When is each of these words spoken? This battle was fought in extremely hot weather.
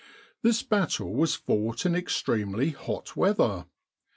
This 0.41 0.63
battle 0.63 1.13
was 1.13 1.35
fought 1.35 1.85
in 1.85 1.93
extremely 1.93 2.71
hot 2.71 3.15
weather. 3.15 3.67